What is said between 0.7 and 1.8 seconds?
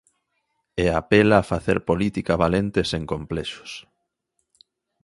E apela a facer